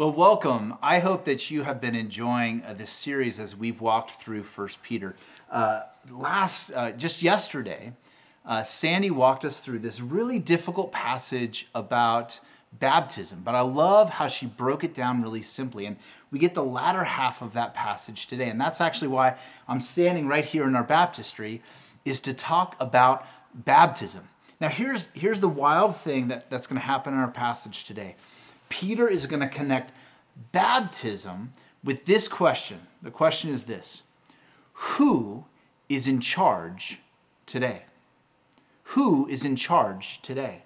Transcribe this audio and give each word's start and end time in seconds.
Well, 0.00 0.12
welcome. 0.12 0.78
I 0.82 1.00
hope 1.00 1.26
that 1.26 1.50
you 1.50 1.64
have 1.64 1.78
been 1.78 1.94
enjoying 1.94 2.62
uh, 2.64 2.72
this 2.72 2.88
series 2.88 3.38
as 3.38 3.54
we've 3.54 3.82
walked 3.82 4.12
through 4.12 4.44
First 4.44 4.82
Peter. 4.82 5.14
Uh, 5.50 5.82
last, 6.10 6.72
uh, 6.72 6.92
just 6.92 7.20
yesterday, 7.20 7.92
uh, 8.46 8.62
Sandy 8.62 9.10
walked 9.10 9.44
us 9.44 9.60
through 9.60 9.80
this 9.80 10.00
really 10.00 10.38
difficult 10.38 10.90
passage 10.90 11.68
about 11.74 12.40
baptism, 12.72 13.42
but 13.44 13.54
I 13.54 13.60
love 13.60 14.08
how 14.08 14.26
she 14.26 14.46
broke 14.46 14.84
it 14.84 14.94
down 14.94 15.20
really 15.20 15.42
simply. 15.42 15.84
And 15.84 15.98
we 16.30 16.38
get 16.38 16.54
the 16.54 16.64
latter 16.64 17.04
half 17.04 17.42
of 17.42 17.52
that 17.52 17.74
passage 17.74 18.26
today. 18.26 18.48
And 18.48 18.58
that's 18.58 18.80
actually 18.80 19.08
why 19.08 19.36
I'm 19.68 19.82
standing 19.82 20.26
right 20.26 20.46
here 20.46 20.66
in 20.66 20.74
our 20.76 20.82
baptistry, 20.82 21.60
is 22.06 22.20
to 22.20 22.32
talk 22.32 22.74
about 22.80 23.26
baptism. 23.52 24.30
Now, 24.62 24.70
here's, 24.70 25.10
here's 25.10 25.40
the 25.40 25.48
wild 25.48 25.94
thing 25.94 26.28
that, 26.28 26.48
that's 26.48 26.66
going 26.66 26.80
to 26.80 26.86
happen 26.86 27.12
in 27.12 27.20
our 27.20 27.30
passage 27.30 27.84
today. 27.84 28.16
Peter 28.70 29.06
is 29.06 29.26
going 29.26 29.40
to 29.40 29.48
connect 29.48 29.92
baptism 30.52 31.52
with 31.84 32.06
this 32.06 32.26
question. 32.26 32.80
The 33.02 33.10
question 33.10 33.50
is 33.50 33.64
this 33.64 34.04
Who 34.72 35.44
is 35.90 36.06
in 36.06 36.20
charge 36.20 37.00
today? 37.44 37.82
Who 38.84 39.28
is 39.28 39.44
in 39.44 39.56
charge 39.56 40.22
today? 40.22 40.62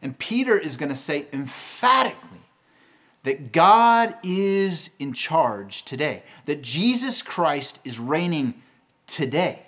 And 0.00 0.18
Peter 0.18 0.58
is 0.58 0.78
going 0.78 0.88
to 0.88 0.96
say 0.96 1.26
emphatically 1.32 2.40
that 3.22 3.52
God 3.52 4.14
is 4.22 4.90
in 4.98 5.12
charge 5.12 5.84
today, 5.84 6.22
that 6.46 6.62
Jesus 6.62 7.20
Christ 7.20 7.78
is 7.84 8.00
reigning 8.00 8.54
today. 9.06 9.66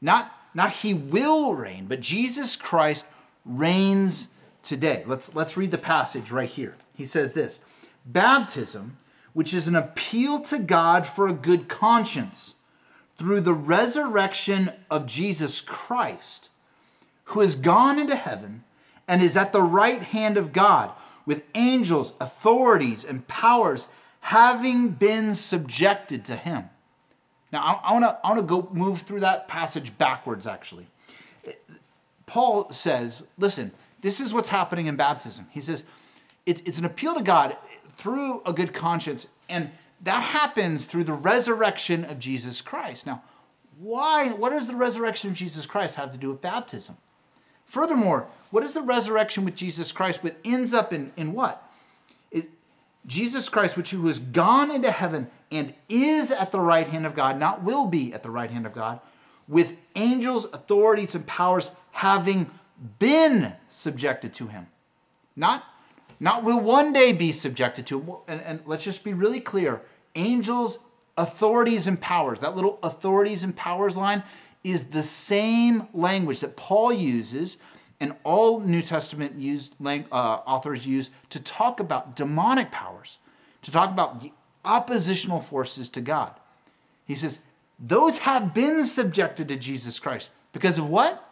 Not, 0.00 0.32
not 0.54 0.70
he 0.70 0.94
will 0.94 1.54
reign, 1.54 1.86
but 1.86 2.00
Jesus 2.00 2.56
Christ 2.56 3.04
reigns 3.44 4.28
today. 4.62 5.04
Let's, 5.06 5.34
let's 5.34 5.56
read 5.56 5.70
the 5.70 5.78
passage 5.78 6.30
right 6.30 6.48
here. 6.48 6.76
He 6.98 7.06
says 7.06 7.32
this 7.32 7.60
Baptism, 8.04 8.96
which 9.32 9.54
is 9.54 9.68
an 9.68 9.76
appeal 9.76 10.40
to 10.40 10.58
God 10.58 11.06
for 11.06 11.28
a 11.28 11.32
good 11.32 11.68
conscience 11.68 12.56
through 13.14 13.40
the 13.40 13.54
resurrection 13.54 14.72
of 14.90 15.06
Jesus 15.06 15.60
Christ, 15.60 16.50
who 17.24 17.40
has 17.40 17.54
gone 17.54 17.98
into 18.00 18.16
heaven 18.16 18.64
and 19.06 19.22
is 19.22 19.36
at 19.36 19.52
the 19.52 19.62
right 19.62 20.02
hand 20.02 20.36
of 20.36 20.52
God 20.52 20.90
with 21.24 21.44
angels, 21.54 22.14
authorities, 22.20 23.04
and 23.04 23.26
powers 23.28 23.86
having 24.20 24.88
been 24.88 25.34
subjected 25.34 26.24
to 26.24 26.34
him. 26.34 26.64
Now, 27.52 27.80
I, 27.84 28.00
to 28.00 28.18
I 28.24 28.28
wanna 28.28 28.42
go 28.42 28.68
move 28.72 29.02
through 29.02 29.20
that 29.20 29.46
passage 29.46 29.96
backwards, 29.98 30.48
actually. 30.48 30.88
Paul 32.26 32.72
says, 32.72 33.26
listen, 33.38 33.72
this 34.00 34.20
is 34.20 34.34
what's 34.34 34.48
happening 34.48 34.86
in 34.86 34.96
baptism. 34.96 35.46
He 35.50 35.60
says, 35.60 35.84
it's, 36.48 36.62
it's 36.64 36.78
an 36.78 36.84
appeal 36.84 37.14
to 37.14 37.22
God 37.22 37.56
through 37.90 38.42
a 38.46 38.52
good 38.52 38.72
conscience, 38.72 39.28
and 39.48 39.70
that 40.02 40.22
happens 40.22 40.86
through 40.86 41.04
the 41.04 41.12
resurrection 41.12 42.04
of 42.04 42.18
Jesus 42.18 42.60
Christ. 42.60 43.06
Now, 43.06 43.22
why? 43.78 44.30
What 44.30 44.50
does 44.50 44.66
the 44.66 44.76
resurrection 44.76 45.30
of 45.30 45.36
Jesus 45.36 45.66
Christ 45.66 45.96
have 45.96 46.10
to 46.12 46.18
do 46.18 46.30
with 46.30 46.40
baptism? 46.40 46.96
Furthermore, 47.64 48.26
what 48.50 48.64
is 48.64 48.72
the 48.72 48.82
resurrection 48.82 49.44
with 49.44 49.54
Jesus 49.54 49.92
Christ, 49.92 50.22
which 50.22 50.34
ends 50.44 50.72
up 50.72 50.92
in, 50.92 51.12
in 51.16 51.34
what? 51.34 51.70
It, 52.30 52.48
Jesus 53.06 53.48
Christ, 53.50 53.76
which 53.76 53.90
who 53.90 54.06
has 54.06 54.18
gone 54.18 54.70
into 54.70 54.90
heaven 54.90 55.30
and 55.52 55.74
is 55.88 56.30
at 56.30 56.50
the 56.50 56.60
right 56.60 56.88
hand 56.88 57.04
of 57.04 57.14
God, 57.14 57.38
not 57.38 57.62
will 57.62 57.86
be 57.86 58.14
at 58.14 58.22
the 58.22 58.30
right 58.30 58.50
hand 58.50 58.64
of 58.64 58.72
God, 58.72 59.00
with 59.46 59.76
angels, 59.96 60.46
authorities, 60.46 61.14
and 61.14 61.26
powers 61.26 61.72
having 61.90 62.50
been 62.98 63.52
subjected 63.68 64.32
to 64.34 64.46
him. 64.46 64.68
Not, 65.36 65.64
not 66.20 66.44
will 66.44 66.60
one 66.60 66.92
day 66.92 67.12
be 67.12 67.32
subjected 67.32 67.86
to. 67.88 68.20
And, 68.26 68.40
and 68.40 68.60
let's 68.66 68.84
just 68.84 69.04
be 69.04 69.12
really 69.12 69.40
clear 69.40 69.80
angels, 70.14 70.78
authorities, 71.16 71.86
and 71.86 72.00
powers, 72.00 72.40
that 72.40 72.56
little 72.56 72.78
authorities 72.82 73.44
and 73.44 73.54
powers 73.54 73.96
line 73.96 74.22
is 74.64 74.84
the 74.84 75.02
same 75.02 75.88
language 75.94 76.40
that 76.40 76.56
Paul 76.56 76.92
uses 76.92 77.58
and 78.00 78.14
all 78.24 78.60
New 78.60 78.82
Testament 78.82 79.34
uh, 79.80 80.14
authors 80.14 80.86
use 80.86 81.10
to 81.30 81.42
talk 81.42 81.80
about 81.80 82.14
demonic 82.14 82.70
powers, 82.70 83.18
to 83.62 83.70
talk 83.70 83.90
about 83.90 84.20
the 84.20 84.32
oppositional 84.64 85.40
forces 85.40 85.88
to 85.90 86.00
God. 86.00 86.34
He 87.06 87.14
says, 87.14 87.40
those 87.78 88.18
have 88.18 88.54
been 88.54 88.84
subjected 88.84 89.48
to 89.48 89.56
Jesus 89.56 89.98
Christ. 89.98 90.30
Because 90.52 90.78
of 90.78 90.88
what? 90.88 91.27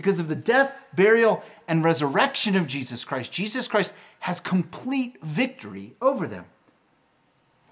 Because 0.00 0.18
of 0.18 0.28
the 0.28 0.34
death, 0.34 0.72
burial, 0.94 1.42
and 1.68 1.84
resurrection 1.84 2.56
of 2.56 2.66
Jesus 2.66 3.04
Christ. 3.04 3.30
Jesus 3.30 3.68
Christ 3.68 3.92
has 4.20 4.40
complete 4.40 5.22
victory 5.22 5.92
over 6.00 6.26
them. 6.26 6.46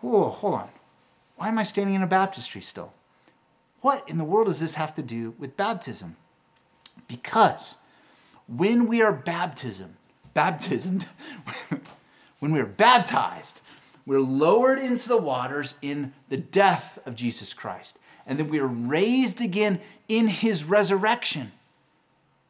Whoa, 0.02 0.28
hold 0.28 0.52
on. 0.52 0.68
Why 1.36 1.48
am 1.48 1.58
I 1.58 1.62
standing 1.62 1.94
in 1.94 2.02
a 2.02 2.06
baptistry 2.06 2.60
still? 2.60 2.92
What 3.80 4.06
in 4.06 4.18
the 4.18 4.26
world 4.26 4.48
does 4.48 4.60
this 4.60 4.74
have 4.74 4.94
to 4.96 5.02
do 5.02 5.32
with 5.38 5.56
baptism? 5.56 6.16
Because 7.06 7.76
when 8.46 8.86
we 8.88 9.00
are 9.00 9.12
baptism, 9.12 9.96
baptism, 10.34 11.04
when 12.40 12.52
we 12.52 12.60
are 12.60 12.66
baptized, 12.66 13.62
we're 14.04 14.20
lowered 14.20 14.80
into 14.80 15.08
the 15.08 15.16
waters 15.16 15.76
in 15.80 16.12
the 16.28 16.36
death 16.36 16.98
of 17.06 17.14
Jesus 17.14 17.54
Christ. 17.54 17.98
And 18.26 18.38
then 18.38 18.50
we 18.50 18.60
are 18.60 18.66
raised 18.66 19.40
again 19.40 19.80
in 20.08 20.28
his 20.28 20.64
resurrection. 20.64 21.52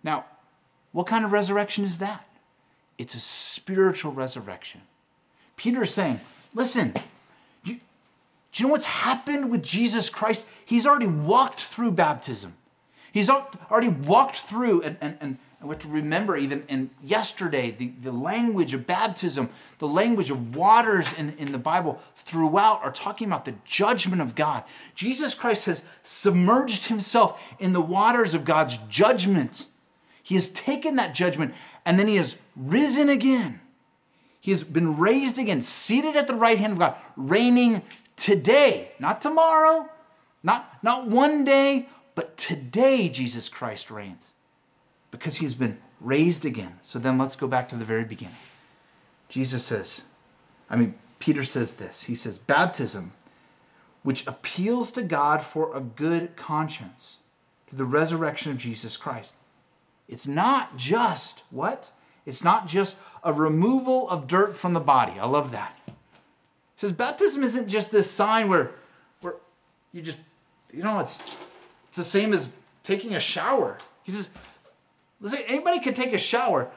Now, 0.03 0.25
what 0.93 1.07
kind 1.07 1.25
of 1.25 1.33
resurrection 1.33 1.85
is 1.85 1.99
that? 1.99 2.25
It's 2.97 3.15
a 3.15 3.21
spiritual 3.21 4.13
resurrection. 4.13 4.81
Peter 5.57 5.83
is 5.83 5.93
saying, 5.93 6.21
listen, 6.55 6.93
do 7.65 7.73
you, 7.73 7.81
do 8.53 8.63
you 8.63 8.67
know 8.67 8.73
what's 8.73 8.85
happened 8.85 9.51
with 9.51 9.63
Jesus 9.63 10.11
Christ? 10.11 10.45
He's 10.65 10.87
already 10.87 11.07
walked 11.07 11.61
through 11.61 11.93
baptism. 11.93 12.55
He's 13.13 13.31
already 13.31 13.89
walked 13.89 14.37
through, 14.37 14.83
and, 14.83 14.97
and, 15.01 15.17
and 15.21 15.39
we 15.63 15.75
to 15.75 15.89
remember 15.89 16.37
even 16.37 16.63
in 16.69 16.91
yesterday, 17.03 17.73
the, 17.73 17.89
the 18.03 18.13
language 18.13 18.75
of 18.75 18.87
baptism, 18.87 19.51
the 19.79 19.89
language 19.89 20.31
of 20.31 20.55
waters 20.55 21.13
in, 21.15 21.35
in 21.39 21.51
the 21.51 21.59
Bible 21.59 22.01
throughout 22.17 22.81
are 22.83 22.93
talking 22.93 23.27
about 23.27 23.45
the 23.45 23.55
judgment 23.65 24.23
of 24.23 24.37
God. 24.37 24.63
Jesus 24.95 25.35
Christ 25.35 25.65
has 25.65 25.85
submerged 26.05 26.87
himself 26.87 27.43
in 27.59 27.73
the 27.73 27.81
waters 27.81 28.35
of 28.35 28.45
God's 28.45 28.77
judgment. 28.89 29.67
He 30.29 30.35
has 30.35 30.51
taken 30.51 30.97
that 30.97 31.15
judgment 31.15 31.55
and 31.87 31.99
then 31.99 32.07
he 32.07 32.17
has 32.17 32.37
risen 32.55 33.09
again. 33.09 33.63
He 34.39 34.51
has 34.51 34.63
been 34.63 34.99
raised 34.99 35.39
again, 35.39 35.63
seated 35.63 36.17
at 36.17 36.27
the 36.27 36.35
right 36.35 36.59
hand 36.59 36.75
of 36.75 36.79
God, 36.79 36.97
reigning 37.17 37.81
today, 38.15 38.91
not 38.99 39.23
tomorrow, 39.23 39.89
not, 40.43 40.71
not 40.83 41.07
one 41.07 41.47
day, 41.47 41.89
but 42.15 42.37
today 42.37 43.09
Jesus 43.09 43.49
Christ 43.49 43.91
reigns 43.91 44.35
because 45.11 45.37
he 45.37 45.47
has 45.47 45.55
been 45.55 45.79
raised 45.99 46.45
again. 46.45 46.79
So 46.83 46.99
then 46.99 47.17
let's 47.17 47.35
go 47.35 47.49
back 47.49 47.71
to 47.71 47.77
the 47.77 47.87
very 47.87 48.05
beginning. 48.05 48.37
Jesus 49.31 49.65
says, 49.65 50.03
I 50.69 50.77
mean, 50.77 50.95
Peter 51.21 51.43
says 51.43 51.77
this. 51.77 52.03
He 52.03 52.15
says, 52.15 52.37
baptism, 52.37 53.13
which 54.03 54.27
appeals 54.27 54.91
to 54.91 55.01
God 55.01 55.41
for 55.41 55.75
a 55.75 55.81
good 55.81 56.37
conscience, 56.37 57.17
to 57.71 57.77
the 57.77 57.87
resurrection 57.87 58.53
of 58.53 58.59
Jesus 58.59 58.99
Christ. 58.99 59.33
It's 60.09 60.27
not 60.27 60.77
just 60.77 61.43
what? 61.51 61.91
It's 62.25 62.43
not 62.43 62.67
just 62.67 62.97
a 63.23 63.33
removal 63.33 64.09
of 64.09 64.27
dirt 64.27 64.57
from 64.57 64.73
the 64.73 64.81
body. 64.81 65.13
I 65.19 65.27
love 65.27 65.53
that. 65.53 65.75
He 65.87 65.93
says 66.77 66.93
baptism 66.93 67.43
isn't 67.43 67.69
just 67.69 67.91
this 67.91 68.11
sign 68.11 68.49
where, 68.49 68.73
where 69.21 69.35
you 69.93 70.03
just, 70.03 70.19
you 70.73 70.83
know, 70.83 70.99
it's 71.01 71.21
it's 71.89 71.97
the 71.97 72.05
same 72.05 72.33
as 72.33 72.49
taking 72.85 73.15
a 73.15 73.21
shower. 73.21 73.79
He 74.03 74.13
says 74.13 74.31
Listen, 75.21 75.41
anybody 75.47 75.81
can 75.81 75.95
take 75.95 76.13
a 76.13 76.19
shower. 76.19 76.71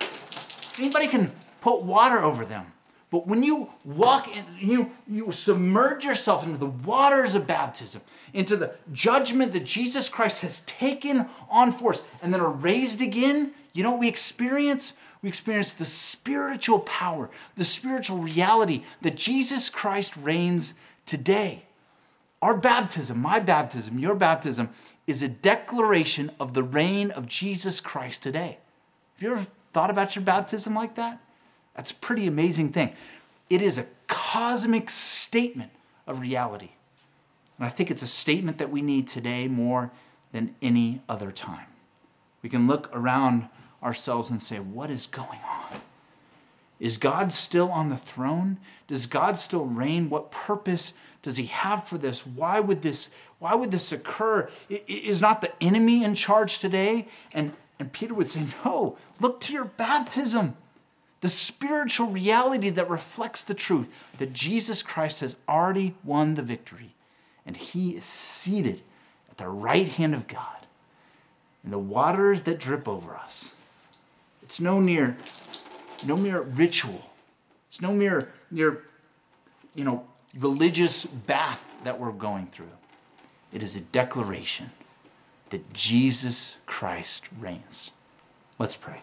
Anybody 0.80 1.08
can 1.08 1.32
put 1.62 1.84
water 1.84 2.20
over 2.22 2.44
them. 2.44 2.66
But 3.12 3.28
when 3.28 3.44
you 3.44 3.70
walk 3.84 4.36
in, 4.36 4.46
you, 4.58 4.90
you 5.06 5.32
submerge 5.34 6.06
yourself 6.06 6.46
into 6.46 6.58
the 6.58 6.66
waters 6.66 7.36
of 7.36 7.46
baptism, 7.46 8.02
into 8.34 8.56
the 8.56 8.74
judgment 8.94 9.52
that 9.52 9.66
Jesus 9.66 10.08
Christ 10.08 10.42
has 10.42 10.62
taken 10.62 11.28
on 11.50 11.74
force, 11.74 12.02
and 12.24 12.34
then 12.34 12.40
are 12.40 12.50
raised 12.50 13.02
again, 13.02 13.52
you 13.74 13.84
know 13.84 13.92
what 13.92 14.00
we 14.00 14.08
experience? 14.08 14.94
We 15.22 15.30
experience 15.30 15.74
the 15.74 15.86
spiritual 15.86 16.80
power, 16.80 17.30
the 17.56 17.66
spiritual 17.66 18.18
reality 18.18 18.84
that 19.02 19.18
Jesus 19.18 19.70
Christ 19.70 20.16
reigns 20.16 20.74
today. 21.06 21.64
Our 22.42 22.56
baptism, 22.56 23.22
my 23.22 23.40
baptism, 23.40 24.00
your 24.00 24.16
baptism, 24.16 24.70
is 25.06 25.22
a 25.22 25.28
declaration 25.28 26.32
of 26.40 26.54
the 26.54 26.64
reign 26.64 27.12
of 27.12 27.28
Jesus 27.28 27.82
Christ 27.82 28.24
today. 28.24 28.58
Have 29.16 29.22
you 29.22 29.32
ever 29.34 29.48
thought 29.74 29.90
about 29.90 30.16
your 30.16 30.24
baptism 30.24 30.74
like 30.74 30.96
that? 30.96 31.20
That's 31.76 31.92
a 31.92 31.96
pretty 31.96 32.28
amazing 32.28 32.72
thing. 32.72 32.94
It 33.50 33.62
is 33.62 33.78
a 33.78 33.86
cosmic 34.08 34.90
statement 34.90 35.72
of 36.08 36.20
reality. 36.20 36.72
And 37.58 37.66
I 37.66 37.70
think 37.70 37.92
it's 37.92 38.04
a 38.04 38.08
statement 38.08 38.58
that 38.58 38.72
we 38.72 38.82
need 38.82 39.08
today 39.08 39.48
more 39.48 39.92
than 40.32 40.56
any 40.62 41.02
other 41.08 41.32
time. 41.32 41.68
We 42.42 42.50
can 42.50 42.68
look 42.68 42.90
around 42.94 43.48
ourselves 43.84 44.30
and 44.30 44.42
say, 44.42 44.60
What 44.60 44.90
is 44.90 45.06
going 45.06 45.40
on? 45.48 45.80
Is 46.80 46.98
God 46.98 47.32
still 47.32 47.72
on 47.72 47.90
the 47.90 47.98
throne? 47.98 48.58
Does 48.88 49.06
God 49.06 49.38
still 49.38 49.66
reign? 49.66 50.10
What 50.10 50.32
purpose 50.32 50.94
does 51.22 51.38
he 51.38 51.46
have 51.46 51.84
for 51.84 52.00
this? 52.00 52.26
Why 52.26 52.60
would 52.60 52.82
this, 52.82 53.12
why 53.38 53.54
would 53.54 53.70
this 53.70 53.92
occur? 53.92 54.50
Is 54.70 55.22
not 55.22 55.42
the 55.42 55.52
enemy 55.62 56.04
in 56.04 56.16
charge 56.16 56.58
today? 56.58 57.08
And, 57.32 57.54
and 57.78 57.94
Peter 57.94 58.16
would 58.16 58.30
say, 58.30 58.46
No, 58.66 58.98
look 59.20 59.40
to 59.42 59.54
your 59.54 59.66
baptism, 59.66 60.58
the 61.22 61.30
spiritual 61.30 62.08
reality 62.08 62.70
that 62.70 62.90
reflects 62.90 63.44
the 63.44 63.54
truth 63.54 63.88
that 64.18 64.34
Jesus 64.34 64.84
Christ 64.84 65.22
has 65.22 65.36
already 65.48 65.96
won 66.04 66.34
the 66.34 66.42
victory, 66.42 66.94
and 67.46 67.56
he 67.56 67.96
is 67.96 68.06
seated 68.06 68.82
at 69.30 69.38
the 69.38 69.48
right 69.48 69.88
hand 69.88 70.14
of 70.14 70.28
God. 70.28 70.66
And 71.64 71.72
the 71.72 71.80
waters 71.80 72.44
that 72.44 72.60
drip 72.60 72.88
over 72.88 73.16
us, 73.16 73.54
it's 74.42 74.60
no 74.60 74.80
mere 74.80 75.16
no 76.06 76.16
mere 76.18 76.42
ritual. 76.42 77.12
It's 77.68 77.82
no 77.82 77.94
mere, 77.94 78.32
mere 78.50 78.84
you 79.76 79.84
know, 79.84 80.06
religious 80.38 81.06
bath 81.06 81.70
that 81.84 82.00
we're 82.00 82.12
going 82.12 82.48
through. 82.48 82.72
It 83.54 83.64
is 83.64 83.76
a 83.76 83.82
declaration 83.82 84.72
that 85.50 85.74
Jesus 85.74 86.58
Christ 86.66 87.26
reigns. 87.40 87.92
Let's 88.58 88.76
pray. 88.76 89.02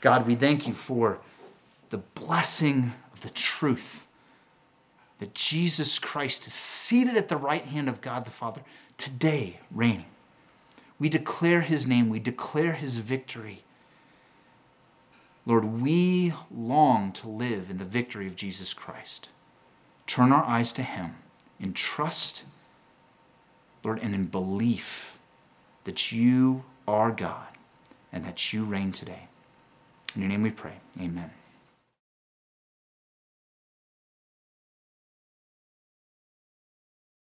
God, 0.00 0.26
we 0.26 0.34
thank 0.34 0.66
you 0.66 0.74
for 0.74 1.18
the 1.92 1.98
blessing 1.98 2.92
of 3.12 3.20
the 3.20 3.30
truth 3.30 4.06
that 5.20 5.34
Jesus 5.34 5.98
Christ 6.00 6.46
is 6.46 6.52
seated 6.52 7.16
at 7.16 7.28
the 7.28 7.36
right 7.36 7.64
hand 7.64 7.88
of 7.88 8.00
God 8.00 8.24
the 8.24 8.30
Father, 8.30 8.62
today 8.98 9.60
reigning. 9.70 10.06
We 10.98 11.08
declare 11.08 11.60
his 11.60 11.86
name, 11.86 12.08
we 12.08 12.18
declare 12.18 12.72
his 12.72 12.98
victory 12.98 13.62
Lord, 15.44 15.64
we 15.64 16.32
long 16.50 17.12
to 17.12 17.28
live 17.28 17.68
in 17.68 17.78
the 17.78 17.84
victory 17.84 18.26
of 18.26 18.36
Jesus 18.36 18.72
Christ. 18.72 19.28
Turn 20.06 20.32
our 20.32 20.44
eyes 20.44 20.72
to 20.74 20.82
Him 20.82 21.16
in 21.58 21.72
trust, 21.72 22.44
Lord, 23.82 23.98
and 24.00 24.14
in 24.14 24.26
belief 24.26 25.18
that 25.84 26.12
you 26.12 26.64
are 26.86 27.10
God 27.10 27.48
and 28.12 28.24
that 28.24 28.52
you 28.52 28.64
reign 28.64 28.92
today. 28.92 29.28
In 30.14 30.22
your 30.22 30.30
name 30.30 30.42
we 30.42 30.50
pray. 30.50 30.74
Amen. 31.00 31.30